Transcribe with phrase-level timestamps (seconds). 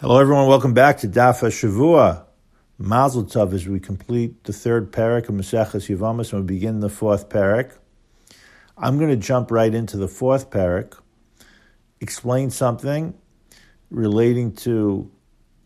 [0.00, 0.48] Hello, everyone.
[0.48, 2.24] Welcome back to Dafa Shavua.
[2.78, 6.88] Mazel Tov as we complete the third parak of Maseches Yevamos and we begin the
[6.88, 7.78] fourth parak.
[8.76, 10.98] I'm going to jump right into the fourth parak,
[12.00, 13.14] explain something
[13.88, 15.12] relating to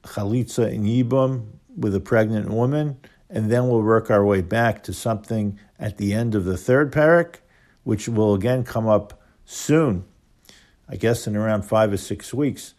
[0.02, 2.98] chalitza and yibum with a pregnant woman,
[3.30, 6.92] and then we'll work our way back to something at the end of the third
[6.92, 7.36] parak,
[7.82, 10.04] which will again come up soon,
[10.86, 12.74] I guess in around five or six weeks,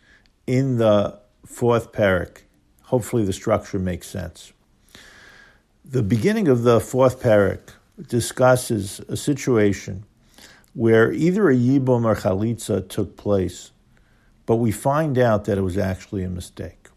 [0.45, 1.19] in the
[1.49, 2.43] fourth parak.
[2.83, 4.53] Hopefully, the structure makes sense.
[5.83, 7.71] The beginning of the fourth parak
[8.07, 10.05] discusses a situation
[10.73, 13.71] where either a yibum or chalitza took place,
[14.45, 16.87] but we find out that it was actually a mistake.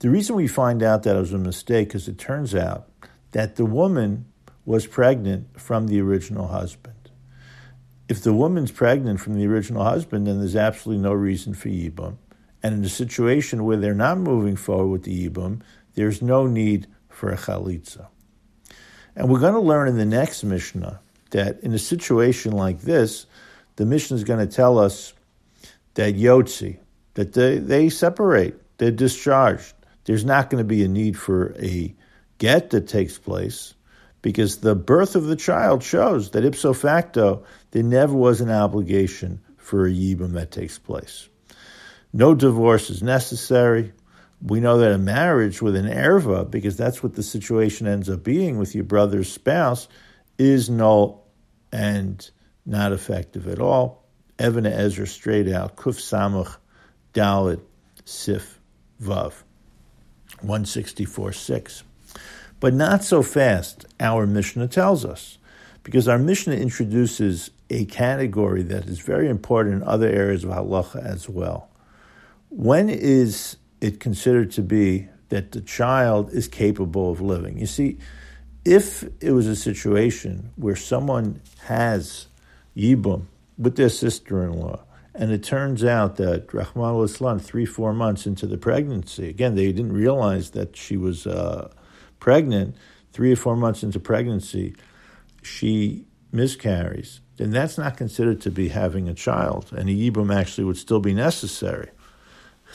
[0.00, 2.88] The reason we find out that it was a mistake is it turns out
[3.30, 4.26] that the woman
[4.64, 7.10] was pregnant from the original husband.
[8.08, 12.16] If the woman's pregnant from the original husband, then there's absolutely no reason for yibum.
[12.66, 15.60] And in a situation where they're not moving forward with the Yibum,
[15.94, 18.08] there's no need for a Chalitza.
[19.14, 20.98] And we're going to learn in the next Mishnah
[21.30, 23.26] that in a situation like this,
[23.76, 25.14] the Mishnah is going to tell us
[25.94, 26.78] that Yotzi,
[27.14, 29.72] that they, they separate, they're discharged.
[30.04, 31.94] There's not going to be a need for a
[32.38, 33.74] get that takes place
[34.22, 39.40] because the birth of the child shows that ipso facto, there never was an obligation
[39.56, 41.28] for a Yibum that takes place.
[42.12, 43.92] No divorce is necessary.
[44.42, 48.22] We know that a marriage with an erva, because that's what the situation ends up
[48.22, 49.88] being with your brother's spouse,
[50.38, 51.26] is null
[51.72, 52.30] and
[52.64, 54.04] not effective at all.
[54.38, 56.56] Even Ezer straight out, Kuf Samach
[57.14, 57.60] Dalit
[58.04, 58.60] Sif
[59.02, 59.32] Vav,
[60.40, 61.82] 164 6.
[62.60, 65.38] But not so fast, our Mishnah tells us,
[65.82, 71.04] because our Mishnah introduces a category that is very important in other areas of halacha
[71.04, 71.68] as well.
[72.48, 77.58] When is it considered to be that the child is capable of living?
[77.58, 77.98] You see,
[78.64, 82.26] if it was a situation where someone has
[82.76, 83.26] yibum
[83.58, 84.82] with their sister-in-law,
[85.14, 89.72] and it turns out that rachmana litzlan, three, four months into the pregnancy, again, they
[89.72, 91.72] didn't realize that she was uh,
[92.20, 92.76] pregnant,
[93.12, 94.74] three or four months into pregnancy,
[95.42, 100.64] she miscarries, then that's not considered to be having a child, and a yibum actually
[100.64, 101.90] would still be necessary.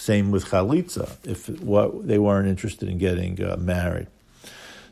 [0.02, 4.08] Same with chalitza, if what, they weren't interested in getting uh, married.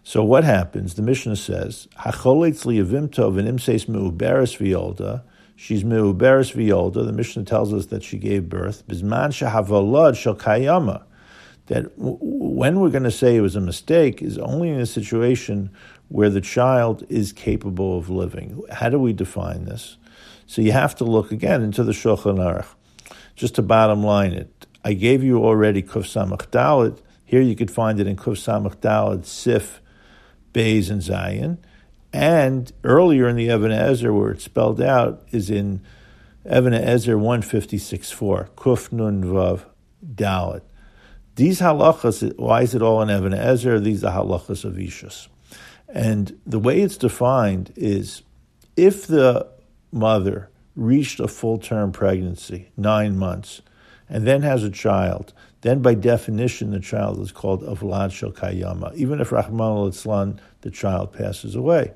[0.04, 0.94] So what happens?
[0.94, 5.24] The Mishnah says, "Hacholetz liyavimtov and imseis meuberes violda."
[5.56, 7.04] She's meuberes violda.
[7.04, 8.88] The Mishnah tells us that she gave birth.
[8.88, 10.36] Bisman shahavolad shel.
[11.66, 15.72] That when we're going to say it was a mistake is only in a situation
[16.10, 18.62] where the child is capable of living.
[18.72, 19.98] How do we define this?
[20.46, 22.68] So you have to look again into the Shulchan Aruch.
[23.36, 27.00] Just to bottom line it, I gave you already Kuf Samach.
[27.26, 29.82] Here you could find it in Kuf Samach Sif,
[30.54, 31.60] Beis, and Zion.
[32.12, 35.82] And earlier in the Even Ezer, where it's spelled out, is in
[36.46, 39.66] Even Ezer 156.4, Kuf Nun Vav
[40.06, 40.62] Dalit.
[41.36, 43.80] These halachas, why is it all in Even Ezer?
[43.80, 45.28] These are halachas of Ishus.
[45.88, 48.24] And the way it's defined is
[48.76, 49.48] if the
[49.92, 53.62] mother reached a full term pregnancy, nine months,
[54.10, 58.96] and then has a child, then by definition the child is called Avlad Shel Kayama,
[58.96, 61.94] even if Rahman al the child passes away.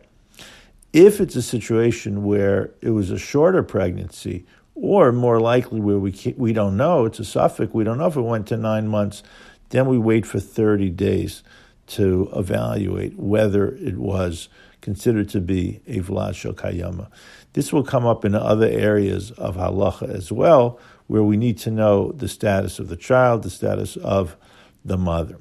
[0.91, 6.35] If it's a situation where it was a shorter pregnancy, or more likely where we
[6.37, 9.23] we don't know, it's a suffix, we don't know if it went to nine months,
[9.69, 11.43] then we wait for 30 days
[11.85, 14.49] to evaluate whether it was
[14.81, 17.07] considered to be a Vlad Shel Kayama.
[17.53, 20.79] This will come up in other areas of halacha as well,
[21.13, 24.35] where we need to know the status of the child, the status of
[24.83, 25.37] the mother.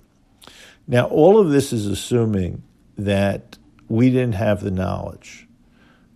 [0.86, 2.62] Now, all of this is assuming
[2.98, 3.56] that
[3.88, 5.48] we didn't have the knowledge.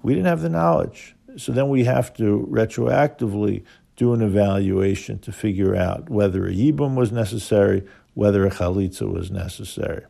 [0.03, 1.17] We didn't have the knowledge.
[1.39, 3.65] So then we have to retroactively
[3.97, 7.82] do an evaluation to figure out whether a yibum was necessary,
[8.12, 10.05] whether a chalitza was necessary.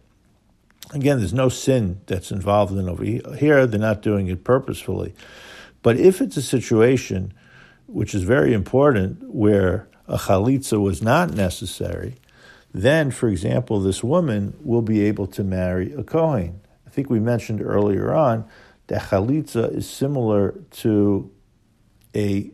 [0.93, 3.65] Again, there's no sin that's involved in over here.
[3.65, 5.15] They're not doing it purposefully.
[5.83, 7.33] But if it's a situation
[7.87, 12.17] which is very important, where a chalitza was not necessary,
[12.73, 16.61] then, for example, this woman will be able to marry a Kohen.
[16.87, 18.45] I think we mentioned earlier on
[18.89, 21.31] that chalitza is similar to
[22.15, 22.51] a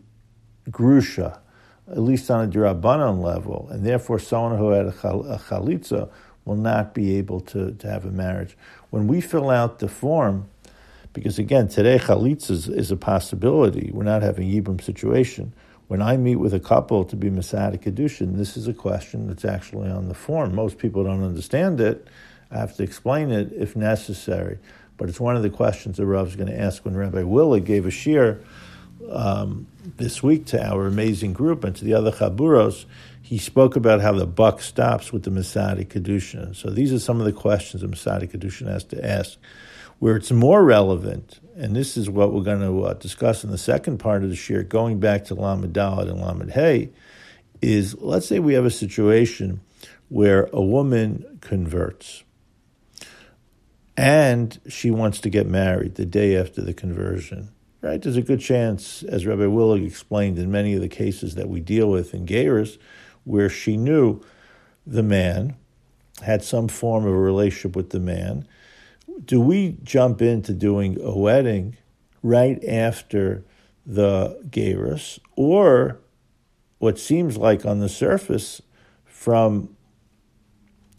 [0.71, 1.41] grusha,
[1.89, 6.09] at least on a drabanan level, and therefore someone who had a chalitza
[6.45, 8.57] will not be able to, to have a marriage.
[8.91, 10.49] When we fill out the form,
[11.13, 13.91] because again, today chalitza is, is, a possibility.
[13.93, 15.53] We're not having yibum situation.
[15.89, 19.45] when I meet with a couple to be mesader kiddushin, this is a question that's
[19.45, 20.55] actually on the form.
[20.55, 22.09] Most people don't understand it.
[22.51, 24.59] I have to explain it if necessary.
[24.97, 27.65] But it's one of the questions the Rav is going to ask when Rabbi Willig
[27.65, 28.43] gave a shiur
[29.11, 29.67] um,
[29.97, 32.85] this week to our amazing group and to the other Chaburos.
[33.21, 36.55] He spoke about how the buck stops with the mesader kiddushin.
[36.55, 39.39] So these are some of the questions the mesader kiddushin has to ask.
[40.03, 43.57] Where it's more relevant, and this is what we're going to uh, discuss in the
[43.57, 46.91] second part of the shiur, going back to Lamed Daled and Lamed Hey,
[47.61, 49.61] is let's say we have a situation
[50.09, 52.25] where a woman converts
[53.97, 57.53] and she wants to get married the day after the conversion.
[57.81, 58.03] Right?
[58.03, 61.61] There's a good chance, as Rabbi Willig explained in many of the cases that we
[61.61, 62.77] deal with in Gerus,
[63.23, 64.21] where she knew
[64.85, 65.55] the man,
[66.23, 68.49] had some form of a relationship with the man,
[69.25, 71.77] do we jump into doing a wedding
[72.23, 73.45] right after
[73.85, 76.01] the Gerus, or
[76.79, 78.63] what seems like on the surface
[79.05, 79.77] from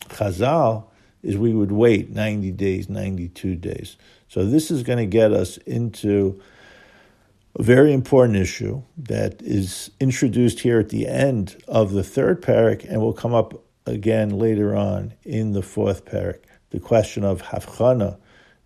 [0.09, 0.85] Chazal
[1.21, 3.97] is we would wait 90 days, 92 days.
[4.27, 6.41] So this is going to get us into
[7.57, 12.83] a very important issue that is introduced here at the end of the third parak
[12.83, 16.39] and will come up again later on in the fourth parak
[16.73, 18.17] the question of havchana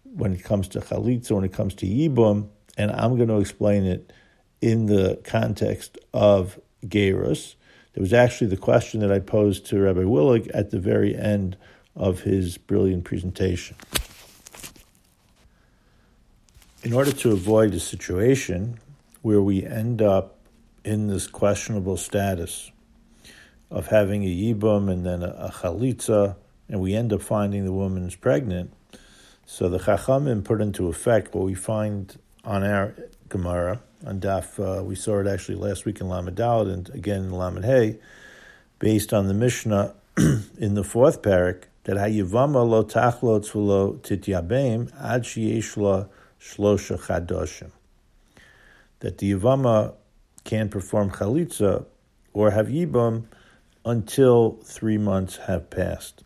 [0.04, 3.84] when it comes to chalitza, when it comes to yibum, and I'm going to explain
[3.86, 4.14] it
[4.62, 7.56] in the context of gerus.
[7.94, 11.58] It was actually the question that I posed to Rabbi Willig at the very end
[11.96, 13.76] of his brilliant presentation.
[16.84, 18.80] In order to avoid a situation
[19.22, 20.38] where we end up
[20.86, 22.72] in this questionable status
[23.70, 26.38] of having a yibum and then a, a chalitza,
[26.70, 28.74] and we end up finding the woman's pregnant.
[29.46, 32.94] So the Chachamim put into effect what we find on our
[33.30, 34.60] Gemara on Daf.
[34.60, 38.00] Uh, we saw it actually last week in Lamed Daled and again in Lamed Hey,
[38.80, 39.94] based on the Mishnah
[40.58, 46.10] in the fourth parak that Hayivama lo tachlo tzvelo tityabem ad sheyeshla
[46.40, 47.72] shlosha chadoshim.
[49.00, 49.94] That the Yivama
[50.44, 51.86] can perform chalitza
[52.34, 53.26] or have yibam
[53.86, 56.24] until three months have passed.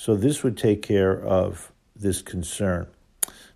[0.00, 2.86] So this would take care of this concern.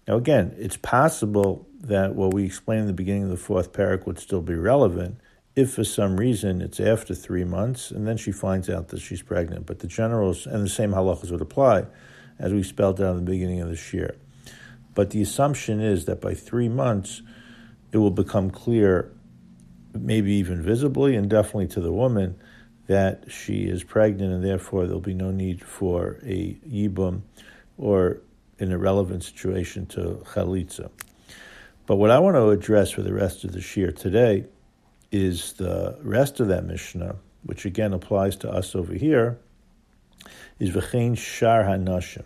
[0.08, 4.06] Now, again, it's possible that what we explained in the beginning of the fourth parak
[4.06, 5.20] would still be relevant
[5.54, 9.22] if for some reason it's after three months and then she finds out that she's
[9.22, 9.66] pregnant.
[9.66, 11.86] But the generals and the same halachas would apply
[12.40, 14.16] as we spelled out in the beginning of this year.
[14.96, 17.22] But the assumption is that by three months,
[17.92, 19.12] it will become clear,
[19.96, 22.36] maybe even visibly and definitely to the woman,
[22.86, 27.22] that she is pregnant, and therefore there'll be no need for a yibum
[27.78, 28.20] or,
[28.58, 30.90] an irrelevant situation, to chalitza.
[31.86, 34.46] But what I want to address for the rest of the shiur today
[35.10, 39.38] is the rest of that Mishnah, which again applies to us over here,
[40.58, 42.24] is v'chein shar hanashim,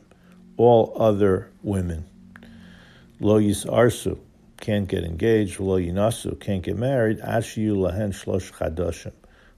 [0.56, 2.04] all other women.
[3.18, 4.18] Lo yisarsu,
[4.58, 9.12] can't get engaged, lo yinasu, can't get married, ashiyu lahen shlosh chadashim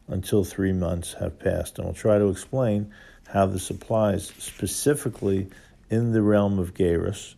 [0.09, 1.79] until three months have passed.
[1.79, 2.93] And we'll try to explain
[3.29, 5.49] how this applies specifically
[5.91, 7.35] in the realm of Gerus.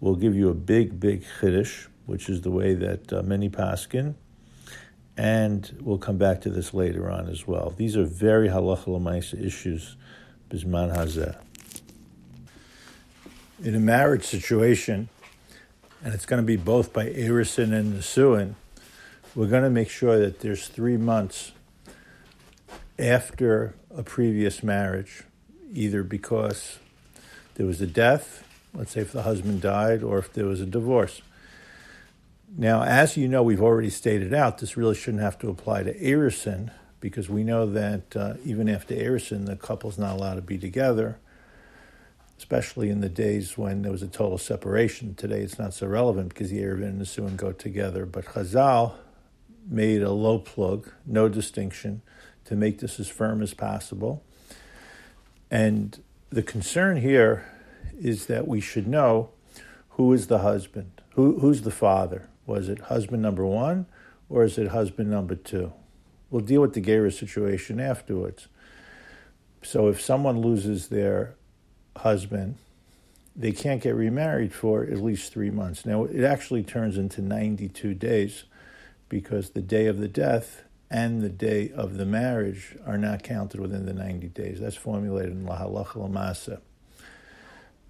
[0.00, 4.14] We'll give you a big, big chiddush, which is the way that uh, many paskin,
[5.16, 7.74] and we'll come back to this later on as well.
[7.76, 9.96] These are very halacha l'maisa issues,
[10.48, 11.36] bisman hazeh.
[13.62, 15.08] In a marriage situation,
[16.04, 18.54] and it's going to be both by Erusin and Nesuin,
[19.34, 21.52] we're going to make sure that there's three months
[22.98, 25.22] after a previous marriage,
[25.72, 26.78] either because
[27.54, 30.66] there was a death, let's say if the husband died, or if there was a
[30.66, 31.22] divorce.
[32.56, 35.94] Now, as you know, we've already stated out, this really shouldn't have to apply to
[35.98, 40.58] Erusin because we know that uh, even after Erusin, the couple's not allowed to be
[40.58, 41.18] together,
[42.36, 45.14] especially in the days when there was a total separation.
[45.14, 48.06] Today it's not so relevant because the Erevin and the Suin go together.
[48.06, 48.94] But Chazal
[49.68, 52.02] made a lo plug, no distinction
[52.48, 54.24] to make this as firm as possible.
[55.50, 57.46] And the concern here
[58.00, 59.28] is that we should know
[59.90, 62.26] who is the husband, who, who's the father.
[62.46, 63.84] Was it husband number one
[64.30, 65.74] or is it husband number two?
[66.30, 68.48] We'll deal with the Gera situation afterwards.
[69.62, 71.34] So if someone loses their
[71.98, 72.56] husband,
[73.36, 75.84] they can't get remarried for at least three months.
[75.84, 78.44] Now, it actually turns into 92 days
[79.10, 83.60] because the day of the death and the day of the marriage are not counted
[83.60, 84.60] within the 90 days.
[84.60, 86.60] That's formulated in La Halacha Lamasa.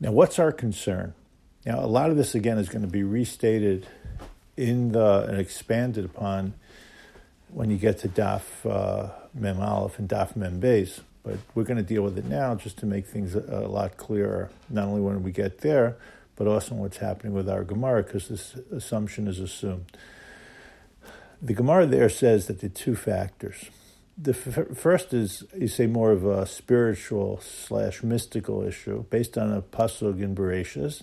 [0.00, 1.14] Now, what's our concern?
[1.64, 3.86] Now, a lot of this, again, is going to be restated
[4.56, 6.54] in the and expanded upon
[7.50, 11.00] when you get to Daf uh, Mem Aleph and Daf Mem Beis.
[11.22, 13.96] But we're going to deal with it now just to make things a, a lot
[13.96, 15.96] clearer, not only when we get there,
[16.36, 19.96] but also what's happening with our Gemara, because this assumption is assumed.
[21.40, 23.71] The Gemara there says that the two factors.
[24.21, 29.52] The f- first is, you say, more of a spiritual slash mystical issue based on
[29.52, 31.02] a pasuk in Bereshis,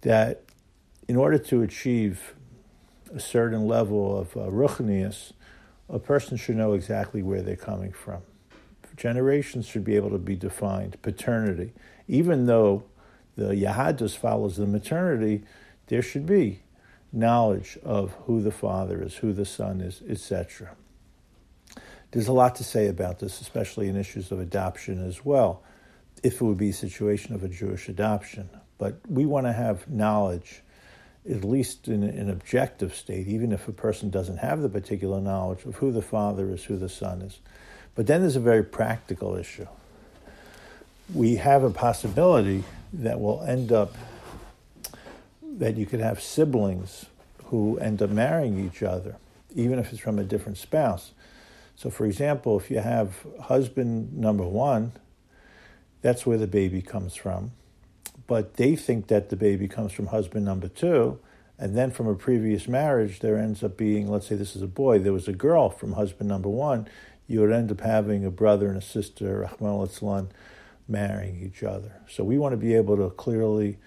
[0.00, 0.42] that
[1.06, 2.34] in order to achieve
[3.14, 5.32] a certain level of uh, ruchnius,
[5.88, 8.22] a person should know exactly where they're coming from.
[8.96, 11.00] Generations should be able to be defined.
[11.02, 11.72] Paternity,
[12.08, 12.82] even though
[13.36, 15.44] the Yahadus follows the maternity,
[15.86, 16.62] there should be
[17.12, 20.74] knowledge of who the father is, who the son is, etc.
[22.10, 25.62] There's a lot to say about this, especially in issues of adoption as well,
[26.22, 28.48] if it would be a situation of a Jewish adoption.
[28.78, 30.62] But we want to have knowledge
[31.28, 35.64] at least in an objective state, even if a person doesn't have the particular knowledge
[35.64, 37.38] of who the father is, who the son is.
[37.94, 39.66] But then there's a very practical issue.
[41.12, 43.94] We have a possibility that we'll end up
[45.58, 47.06] that you could have siblings
[47.46, 49.16] who end up marrying each other,
[49.54, 51.12] even if it's from a different spouse.
[51.76, 54.92] So, for example, if you have husband number one,
[56.02, 57.52] that's where the baby comes from
[58.28, 61.18] but they think that the baby comes from husband number two,
[61.58, 64.68] and then from a previous marriage, there ends up being, let's say this is a
[64.68, 66.86] boy, there was a girl from husband number one,
[67.26, 70.28] you would end up having a brother and a sister, Rahman
[70.86, 71.92] marrying each other.
[72.08, 73.78] So we want to be able to clearly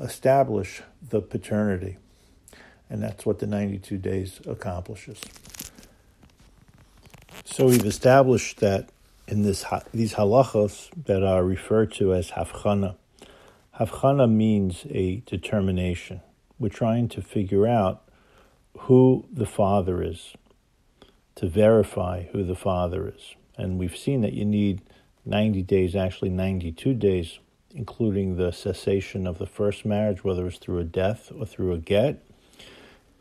[0.00, 1.98] establish the paternity,
[2.88, 5.20] and that's what the 92 days accomplishes.
[7.44, 8.88] So we've established that
[9.28, 12.96] in this these halachos that are referred to as havchana,
[13.80, 16.20] Havchana means a determination.
[16.58, 18.02] We're trying to figure out
[18.80, 20.34] who the father is,
[21.36, 23.36] to verify who the father is.
[23.56, 24.82] And we've seen that you need
[25.24, 27.38] 90 days, actually 92 days,
[27.74, 31.78] including the cessation of the first marriage, whether it's through a death or through a
[31.78, 32.24] get.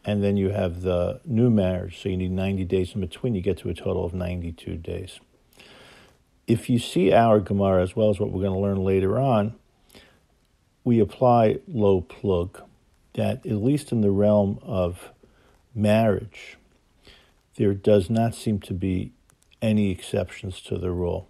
[0.05, 3.35] And then you have the new marriage, so you need 90 days in between.
[3.35, 5.19] You get to a total of 92 days.
[6.47, 9.55] If you see our Gemara, as well as what we're going to learn later on,
[10.83, 12.61] we apply lo plug,
[13.13, 15.09] that at least in the realm of
[15.75, 16.57] marriage,
[17.55, 19.11] there does not seem to be
[19.61, 21.27] any exceptions to the rule.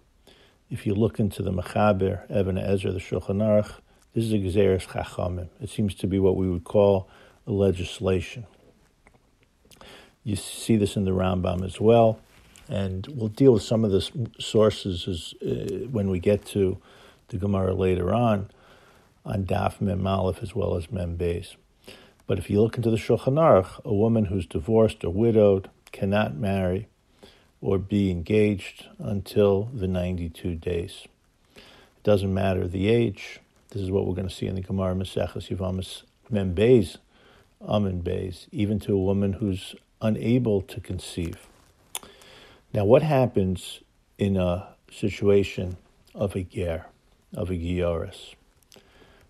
[0.70, 3.72] If you look into the Mechaber, Even Ezer, the Shulchan Aruch,
[4.14, 5.48] this is a Gezeres Chachamim.
[5.60, 7.08] It seems to be what we would call
[7.44, 8.46] a legislation.
[10.22, 12.20] You see this in the Rambam as well,
[12.68, 14.08] and we'll deal with some of the
[14.38, 16.78] sources as, uh, when we get to
[17.28, 18.48] the Gemara later on
[19.24, 21.56] on Daf Mem Aleph as well as Mem Beis.
[22.28, 26.36] But if you look into the Shulchan Aruch, a woman who's divorced or widowed cannot
[26.36, 26.86] marry
[27.60, 31.06] or be engaged until the 92 days.
[31.56, 33.40] It doesn't matter the age.
[33.70, 36.96] This is what we're going to see in the Gemara Maseches Yevamos Mem Beis,
[37.62, 41.46] Amud Beis, even to a woman who's unable to conceive.
[42.72, 43.80] Now, what happens
[44.18, 45.76] in a situation
[46.14, 46.86] of a ger,
[47.34, 48.34] of a gioris?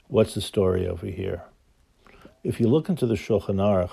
[0.08, 1.42] What's the story over here?
[2.44, 3.90] If you look into the Shulchan Aruch,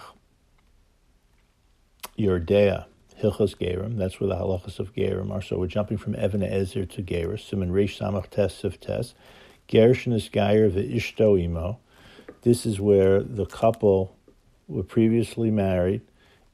[2.18, 2.88] Yoreh Deah,
[3.22, 5.42] Hilchos Gerim, that's where the halachas of Gerim are.
[5.42, 9.16] So we're jumping from Even HaEzer to Geris, Simon Reish Samach Tes of Tes.
[9.68, 11.80] Gershon is Geir Ishto Imo.
[12.44, 14.16] This is where the couple
[14.68, 16.02] were previously married.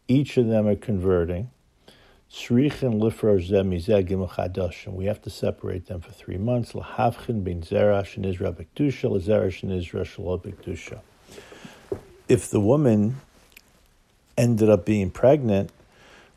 [0.07, 1.49] Each of them are converting.
[2.31, 4.93] Srichin lifrar zemizeh gimel chadashim.
[4.93, 6.71] We have to separate them for three months.
[6.71, 11.01] Lahavchin bin zerash and Israel bekdusha, lazerash and Israel bekdusha.
[12.29, 13.19] If the woman
[14.37, 15.69] ended up being pregnant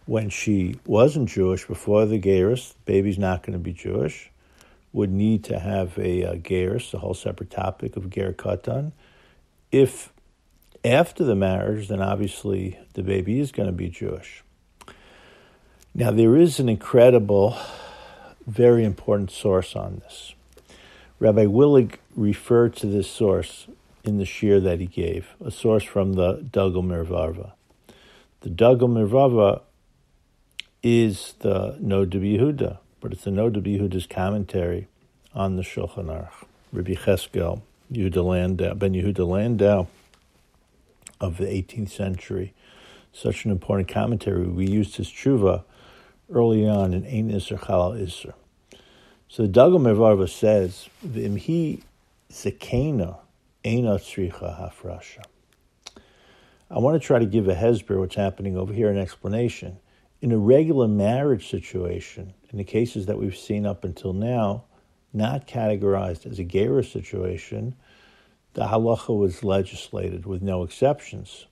[0.06, 4.30] when she wasn't Jewish before the Gerus, the baby's not going to be Jewish,
[4.92, 8.92] would need to have a, uh, a Gerus, a whole separate topic of Ger Katan.
[9.70, 10.12] If
[10.84, 14.42] after the marriage, then obviously the baby is going to be Jewish.
[15.94, 17.56] Now, there is an incredible,
[18.46, 20.34] very important source on this.
[21.18, 23.66] Rabbi Willig referred to this source
[24.04, 27.52] in the shiur that he gave, a source from the Dagul Mervava.
[28.42, 29.62] The Dagul Mervava
[30.88, 34.86] is the Noda BiYehuda, but it's the Noda BiYehuda's commentary
[35.34, 36.46] on the Shulchan Aruch.
[36.72, 37.62] Rabbi Cheskel,
[37.92, 39.88] Yehuda Landau, Ben Yehuda Landau
[41.20, 42.54] of the 18th century,
[43.12, 44.46] such an important commentary.
[44.46, 45.64] We used his tshuva
[46.32, 48.34] early on in Ein Isser Chalal Isser.
[49.28, 51.82] So the Dagul Mervava says, V'imhi
[52.30, 53.16] zekena
[53.64, 55.24] eina tzricha hafrasha.
[56.70, 59.78] I want to try to give a hesber what's happening over here, an explanation.
[60.20, 64.64] In a regular marriage situation, in the cases that we've seen up until now,
[65.12, 67.74] not categorized as a gerus situation,
[68.54, 71.46] the halacha was legislated with no exceptions.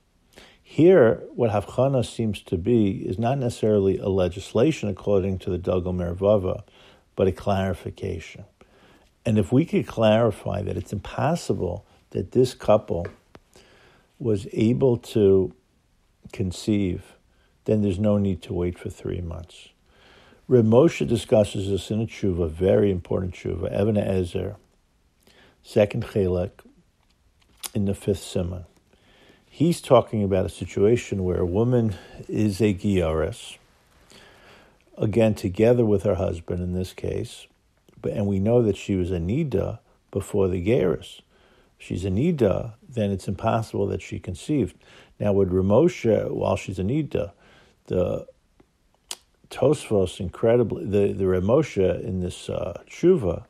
[0.62, 5.94] Here, what Havchana seems to be is not necessarily a legislation according to the Dagul
[5.94, 6.62] Mervava,
[7.14, 8.44] but a clarification.
[9.26, 13.06] And if we could clarify that it's impossible that this couple
[14.18, 15.52] was able to
[16.32, 17.13] conceive,
[17.64, 19.68] then there's no need to wait for three months.
[20.46, 24.56] Reb Moshe discusses this in a tshuva, very important tshuva, Even Ezer,
[25.62, 26.50] second chelek,
[27.74, 28.64] in the fifth simon.
[29.48, 31.94] He's talking about a situation where a woman
[32.28, 33.56] is a gioris,
[34.98, 37.46] again together with her husband in this case,
[38.02, 39.78] but and we know that she was a nida
[40.10, 41.22] before the gerus.
[41.78, 44.76] She's a nida, then it's impossible that she conceived.
[45.18, 47.32] Now with Ramosha, while she's a nida,
[47.86, 48.26] the
[49.50, 53.44] Tosfos incredibly the the Ramosha in this uh, tshuva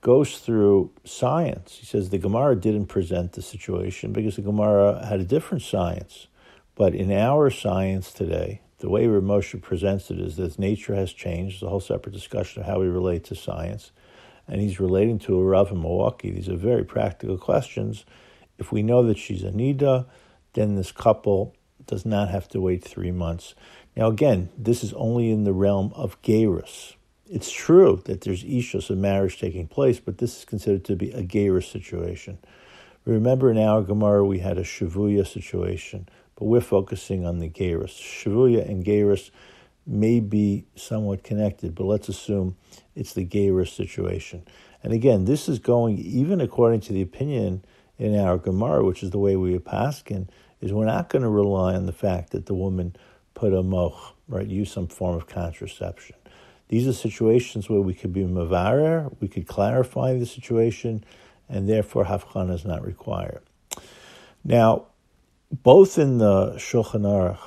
[0.00, 1.78] goes through science.
[1.80, 6.28] He says the Gemara didn't present the situation because the Gemara had a different science.
[6.74, 11.54] But in our science today, the way Ramosha presents it is that nature has changed.
[11.54, 13.90] It's a whole separate discussion of how we relate to science.
[14.46, 16.30] And he's relating to a Rav in Milwaukee.
[16.30, 18.04] These are very practical questions.
[18.58, 20.06] If we know that she's a Nida,
[20.52, 21.54] then this couple
[21.88, 23.54] does not have to wait three months.
[23.96, 26.94] Now, again, this is only in the realm of Gerus.
[27.28, 31.10] It's true that there's Ishus, a marriage taking place, but this is considered to be
[31.10, 32.38] a Gerus situation.
[33.04, 37.90] Remember in our Gemara we had a Shavuya situation but we're focusing on the Gerus.
[37.90, 39.32] Shavuya and Gerus
[39.84, 42.56] may be somewhat connected, but let's assume
[42.94, 44.44] it's the Gerus situation.
[44.84, 47.64] And again, this is going even according to the opinion
[47.98, 50.28] in our Gemara, which is the way we paskin,
[50.60, 52.96] is we're not going to rely on the fact that the woman
[53.34, 56.16] put a moch, right, use some form of contraception.
[56.68, 61.04] These are situations where we could be mavarer, we could clarify the situation,
[61.48, 63.42] and therefore havchana is not required.
[64.44, 64.86] Now,
[65.50, 67.38] both in the Shulchan Aruch,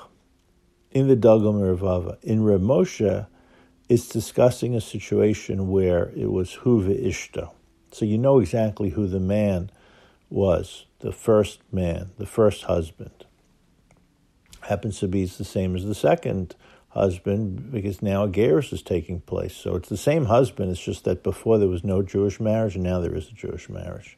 [0.92, 3.28] in the Dagul Mervava, in Reb Moshe,
[3.88, 7.52] it's discussing a situation where it was Hu Ishta.
[7.92, 9.70] So you know exactly who the man
[10.32, 13.26] was, the first man, the first husband.
[14.62, 16.56] Happens to be the same as the second
[16.90, 19.56] husband because now a Gerus is taking place.
[19.56, 22.84] So it's the same husband, it's just that before there was no Jewish marriage and
[22.84, 24.18] now there is a Jewish marriage.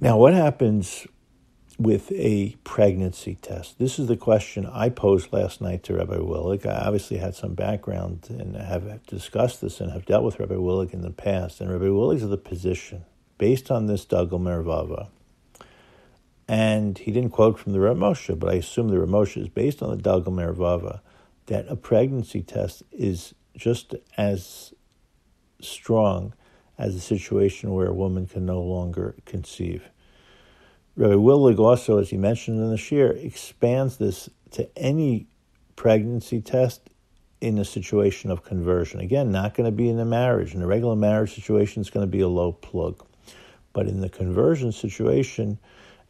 [0.00, 1.06] Now, what happens
[1.78, 3.78] with a pregnancy test?
[3.78, 6.66] This is the question I posed last night to Rabbi Willig.
[6.66, 10.92] I obviously had some background and have discussed this and have dealt with Rabbi Willig
[10.92, 11.60] in the past.
[11.60, 13.04] And Rabbi Willig's of the position,
[13.42, 15.08] based on this Mervava,
[16.46, 19.98] and he didn't quote from the Moshe, but I assume the Moshe is based on
[19.98, 21.00] the Mervava,
[21.46, 24.72] that a pregnancy test is just as
[25.60, 26.34] strong
[26.78, 29.90] as a situation where a woman can no longer conceive.
[30.94, 35.26] Rabbi Willig also, as he mentioned in the shiur, expands this to any
[35.74, 36.90] pregnancy test
[37.40, 39.00] in a situation of conversion.
[39.00, 40.54] Again, not going to be in a marriage.
[40.54, 43.04] In a regular marriage situation, it's going to be a lo plug.
[43.72, 45.58] But in the conversion situation,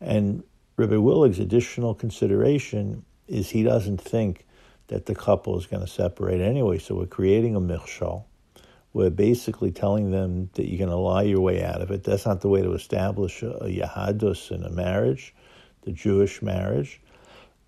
[0.00, 0.42] and
[0.76, 4.46] Rabbi Willig's additional consideration is he doesn't think
[4.88, 6.78] that the couple is going to separate anyway.
[6.78, 8.24] So we're creating a michshal
[8.92, 12.04] we're basically telling them that you're going to lie your way out of it.
[12.04, 15.34] That's not the way to establish a, a yahadus in a marriage,
[15.82, 17.00] the Jewish marriage.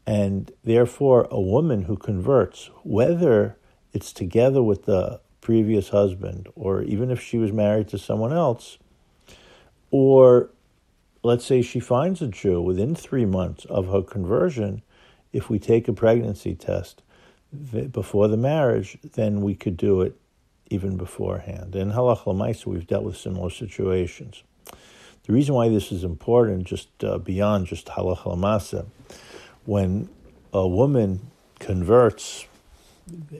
[0.06, 3.56] And therefore, a woman who converts, whether
[3.94, 8.78] it's together with the previous husband, or even if she was married to someone else,
[9.96, 10.50] or
[11.22, 14.82] let's say she finds a Jew within three months of her conversion,
[15.32, 17.00] if we take a pregnancy test
[17.92, 20.16] before the marriage, then we could do it
[20.68, 21.76] even beforehand.
[21.76, 24.42] In Halach Lamaisa, we've dealt with similar situations.
[25.28, 28.86] The reason why this is important, just uh, beyond just Halach Lamasa,
[29.64, 30.08] when
[30.52, 31.30] a woman
[31.60, 32.46] converts,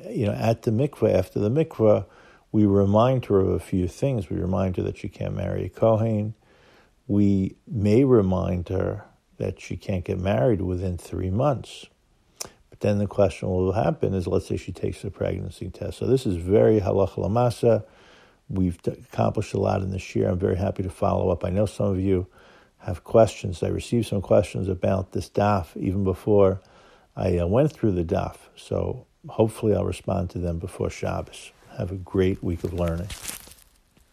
[0.08, 2.04] you know, at the mikveh, after the mikveh,
[2.52, 4.30] we remind her of a few things.
[4.30, 6.34] We remind her that she can't marry a Kohen.
[7.06, 9.04] We may remind her
[9.38, 11.86] that she can't get married within three months
[12.70, 15.98] But then the question will happen is let's say she takes the pregnancy test.
[15.98, 17.84] So this is very halacha lamasa.
[18.48, 20.28] We've accomplished a lot in this year.
[20.28, 21.44] I'm very happy to follow up.
[21.44, 22.28] I know some of you
[22.78, 23.62] have questions.
[23.62, 26.60] I received some questions about this daf even before
[27.16, 28.36] I uh, went through the daf.
[28.56, 31.52] So hopefully I'll respond to them before Shabbos.
[31.78, 33.08] Have a great week of learning.